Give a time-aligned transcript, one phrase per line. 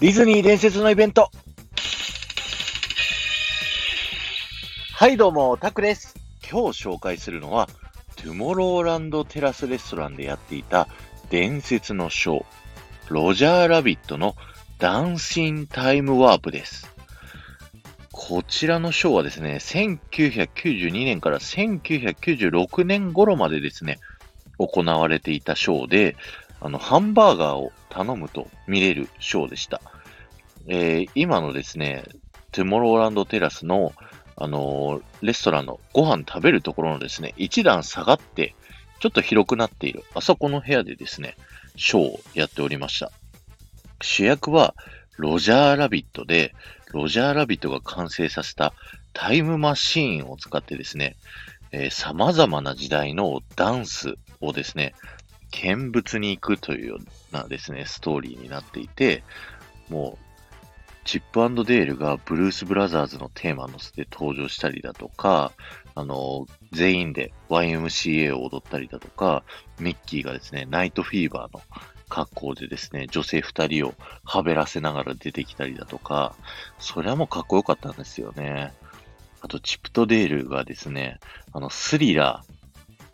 [0.00, 1.30] ディズニー伝説のイベント。
[4.92, 6.16] はい、どうも、タクです。
[6.42, 7.68] 今日紹介するのは、
[8.16, 10.88] トゥモローランドテラスレストランでやっていた
[11.30, 12.44] 伝説のショー、
[13.08, 14.34] ロジャーラビットの
[14.80, 16.92] ダンシンタイムワープです。
[18.10, 24.00] こちらのショーはですね、1992年から1996年頃までですね、
[24.58, 26.16] 行われていたショーで、
[26.64, 29.82] あの、ハンバーガーを頼むと見れるショーでした。
[30.66, 32.04] えー今のですね、
[32.52, 33.92] トゥモローランドテラスの、
[34.36, 38.54] あのーレストランのご飯食べるところのですね、一段下がって、
[38.98, 41.36] ちょっと広くなっている、あそこの部屋でですね、
[41.76, 43.12] ショーをやっておりました。
[44.00, 44.74] 主役は、
[45.18, 46.54] ロジャーラビットで、
[46.94, 48.72] ロジャーラビットが完成させた
[49.12, 51.16] タイムマシーンを使ってですね、
[51.72, 54.94] えー様々な時代のダンスをですね、
[55.62, 59.22] 見物に行くというようなですね、ストーリーになっていて、
[59.88, 60.24] もう、
[61.04, 65.52] チップデールがブルース・ブラザーズのテーマのせて登場したりだとか、
[65.94, 69.44] あの、全員で YMCA を踊ったりだとか、
[69.78, 71.62] ミッキーがですね、ナイトフィーバーの
[72.08, 73.94] 格好でですね、女性二人を
[74.24, 76.34] はべらせながら出てきたりだとか、
[76.78, 78.72] それはもうかっこよかったんですよね。
[79.40, 81.20] あと、チップとデールがですね、
[81.52, 82.53] あの、スリラー、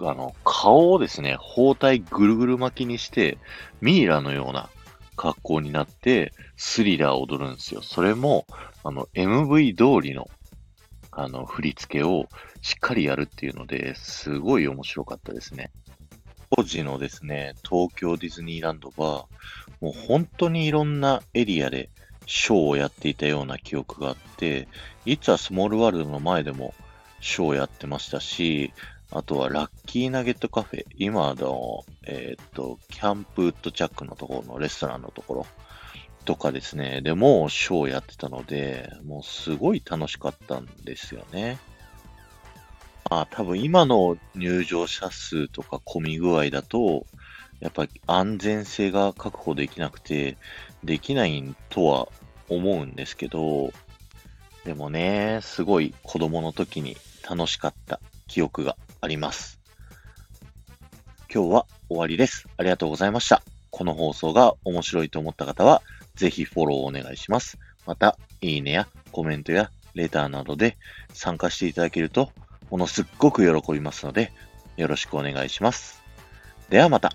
[0.00, 3.38] あの、顔をですね、包帯ぐるぐる巻きにして、
[3.80, 4.70] ミイラのような
[5.16, 7.82] 格好になって、スリラーを踊るんですよ。
[7.82, 8.46] それも、
[8.84, 10.30] あの、MV 通りの、
[11.10, 12.26] あの、振り付けを
[12.62, 15.70] しっかりやるっていうので、すごい面白かったですね。
[16.54, 19.26] 当時のですね、東京ディズニーランドは、
[19.80, 21.90] もう本当にいろんなエリアで
[22.26, 24.68] ショーをやっていたような記憶があって、
[25.04, 26.74] いつはスモールワールドの前でも
[27.20, 28.72] ショーをやってましたし、
[29.14, 35.46] あとはラッキーナゲットカフェ、今の、えーっと、キャンプウッドチャックのところのレストランのところ。
[36.24, 41.58] とかですね、でもショーやってたので、もうすごい楽しかったんですよね。
[43.10, 47.06] まあ多分今の入場者数とか混み具合だと、
[47.60, 50.36] やっぱり安全性が確保できなくて、
[50.84, 52.08] できないとは
[52.48, 53.72] 思うんですけど、
[54.64, 56.96] でもね、すごい子供の時に
[57.28, 58.76] 楽しかった記憶が。
[59.02, 59.60] あります。
[61.32, 62.46] 今日は終わりです。
[62.56, 63.42] ありがとうございました。
[63.70, 65.82] この放送が面白いと思った方は、
[66.14, 67.58] ぜひフォローをお願いします。
[67.84, 70.78] また、いいねやコメントやレターなどで
[71.12, 72.30] 参加していただけると、
[72.70, 74.32] ものすっごく喜びますので、
[74.76, 76.00] よろしくお願いします。
[76.70, 77.12] ではまた。